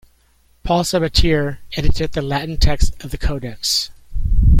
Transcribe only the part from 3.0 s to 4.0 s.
of the codex.